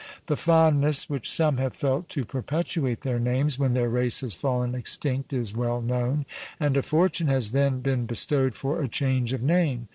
The 0.25 0.35
fondness 0.35 1.11
which 1.11 1.29
some 1.29 1.57
have 1.57 1.75
felt 1.75 2.09
to 2.09 2.25
perpetuate 2.25 3.01
their 3.01 3.19
names, 3.19 3.59
when 3.59 3.75
their 3.75 3.87
race 3.87 4.21
has 4.21 4.33
fallen 4.33 4.73
extinct, 4.73 5.31
is 5.31 5.55
well 5.55 5.79
known; 5.79 6.25
and 6.59 6.75
a 6.75 6.81
fortune 6.81 7.27
has 7.27 7.51
then 7.51 7.81
been 7.81 8.07
bestowed 8.07 8.55
for 8.55 8.81
a 8.81 8.87
change 8.89 9.31
of 9.31 9.43
name. 9.43 9.89